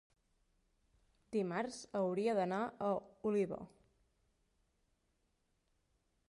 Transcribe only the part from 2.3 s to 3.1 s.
d'anar a